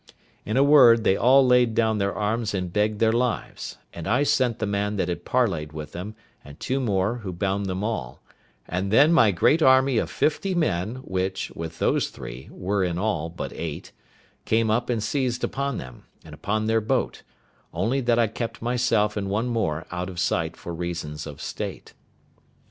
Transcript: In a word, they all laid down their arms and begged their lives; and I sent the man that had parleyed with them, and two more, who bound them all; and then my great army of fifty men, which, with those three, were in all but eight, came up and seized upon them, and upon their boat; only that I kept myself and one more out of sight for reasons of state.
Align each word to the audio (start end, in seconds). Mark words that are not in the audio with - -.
In 0.45 0.57
a 0.57 0.63
word, 0.63 1.03
they 1.03 1.15
all 1.15 1.45
laid 1.45 1.75
down 1.75 1.99
their 1.99 2.15
arms 2.15 2.55
and 2.55 2.73
begged 2.73 2.97
their 2.99 3.11
lives; 3.11 3.77
and 3.93 4.07
I 4.07 4.23
sent 4.23 4.57
the 4.57 4.65
man 4.65 4.95
that 4.95 5.09
had 5.09 5.25
parleyed 5.25 5.73
with 5.73 5.91
them, 5.91 6.15
and 6.43 6.59
two 6.59 6.79
more, 6.79 7.17
who 7.17 7.31
bound 7.31 7.67
them 7.67 7.83
all; 7.83 8.19
and 8.67 8.89
then 8.91 9.13
my 9.13 9.29
great 9.29 9.61
army 9.61 9.99
of 9.99 10.09
fifty 10.09 10.55
men, 10.55 10.95
which, 11.03 11.51
with 11.51 11.77
those 11.77 12.07
three, 12.09 12.49
were 12.51 12.83
in 12.83 12.97
all 12.97 13.29
but 13.29 13.53
eight, 13.53 13.91
came 14.43 14.71
up 14.71 14.89
and 14.89 15.03
seized 15.03 15.43
upon 15.43 15.77
them, 15.77 16.05
and 16.25 16.33
upon 16.33 16.65
their 16.65 16.81
boat; 16.81 17.21
only 17.71 18.01
that 18.01 18.17
I 18.17 18.25
kept 18.25 18.59
myself 18.59 19.15
and 19.15 19.29
one 19.29 19.49
more 19.49 19.85
out 19.91 20.09
of 20.09 20.19
sight 20.19 20.57
for 20.57 20.73
reasons 20.73 21.27
of 21.27 21.39
state. 21.39 21.93